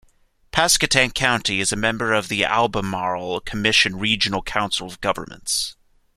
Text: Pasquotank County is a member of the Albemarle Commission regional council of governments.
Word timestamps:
Pasquotank 0.51 1.13
County 1.13 1.59
is 1.59 1.71
a 1.71 1.75
member 1.75 2.11
of 2.11 2.27
the 2.27 2.43
Albemarle 2.43 3.39
Commission 3.41 3.97
regional 3.99 4.41
council 4.41 4.87
of 4.87 4.99
governments. 4.99 5.75